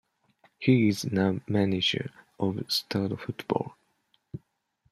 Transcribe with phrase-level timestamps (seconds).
[0.57, 2.09] He is now manager
[2.39, 3.75] of Stord Fotball.